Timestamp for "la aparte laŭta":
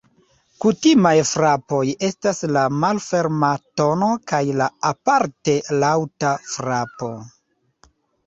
4.61-6.33